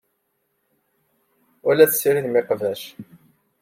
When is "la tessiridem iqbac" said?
1.75-2.81